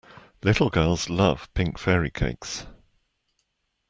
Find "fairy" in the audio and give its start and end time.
1.77-2.09